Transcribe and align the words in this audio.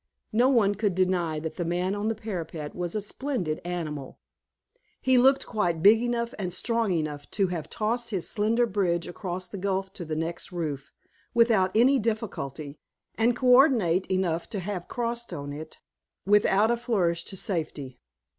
No 0.33 0.49
one 0.49 0.73
could 0.73 0.95
deny 0.95 1.37
that 1.39 1.57
the 1.57 1.63
man 1.63 1.93
on 1.93 2.07
the 2.07 2.15
parapet 2.15 2.73
was 2.73 2.95
a 2.95 3.03
splendid 3.03 3.61
animal; 3.63 4.17
he 4.99 5.19
looked 5.19 5.45
quite 5.45 5.83
big 5.83 6.01
enough 6.01 6.33
and 6.39 6.51
strong 6.51 6.89
enough 6.91 7.29
to 7.29 7.49
have 7.49 7.69
tossed 7.69 8.09
his 8.09 8.27
slender 8.27 8.65
bridge 8.65 9.05
across 9.07 9.47
the 9.47 9.59
gulf 9.59 9.93
to 9.93 10.03
the 10.03 10.15
next 10.15 10.51
roof, 10.51 10.91
without 11.35 11.69
any 11.75 11.99
difficulty, 11.99 12.79
and 13.13 13.35
coordinate 13.35 14.07
enough 14.07 14.49
to 14.49 14.59
have 14.59 14.87
crossed 14.87 15.31
on 15.33 15.53
it 15.53 15.77
with 16.25 16.45
a 16.45 16.77
flourish 16.77 17.23
to 17.25 17.37
safety. 17.37 17.99